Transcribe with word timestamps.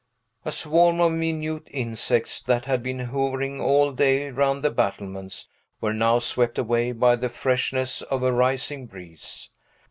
A 0.45 0.51
swarm 0.51 0.99
of 0.99 1.11
minute 1.11 1.67
insects 1.69 2.41
that 2.41 2.65
had 2.65 2.81
been 2.81 2.97
hovering 2.97 3.61
all 3.61 3.91
day 3.91 4.31
round 4.31 4.63
the 4.63 4.71
battlements 4.71 5.47
were 5.79 5.93
now 5.93 6.17
swept 6.17 6.57
away 6.57 6.91
by 6.91 7.15
the 7.15 7.29
freshness 7.29 8.01
of 8.01 8.23
a 8.23 8.31
rising 8.33 8.87
breeze. 8.87 9.51